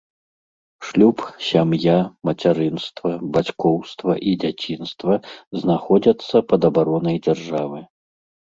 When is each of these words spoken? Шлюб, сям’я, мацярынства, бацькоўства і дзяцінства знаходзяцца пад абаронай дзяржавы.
Шлюб, 0.85 1.17
сям’я, 1.49 1.97
мацярынства, 2.29 3.11
бацькоўства 3.37 4.13
і 4.31 4.35
дзяцінства 4.45 5.13
знаходзяцца 5.61 6.35
пад 6.53 6.61
абаронай 6.73 7.17
дзяржавы. 7.31 7.79